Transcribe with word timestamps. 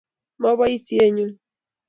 Maposien 0.41 1.09
nyun. 1.15 1.31